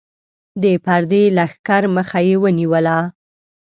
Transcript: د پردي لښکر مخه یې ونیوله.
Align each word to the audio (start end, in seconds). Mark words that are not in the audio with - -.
د 0.61 0.63
پردي 0.85 1.23
لښکر 1.37 1.83
مخه 1.95 2.19
یې 2.27 2.35
ونیوله. 2.43 2.97